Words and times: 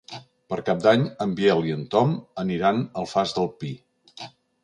Per 0.51 0.57
Cap 0.69 0.79
d'Any 0.85 1.03
en 1.25 1.35
Biel 1.39 1.61
i 1.67 1.75
en 1.75 1.83
Tom 1.95 2.15
aniran 2.45 2.81
a 2.87 2.97
l'Alfàs 3.03 3.35
del 3.39 3.49
Pi. 3.61 3.73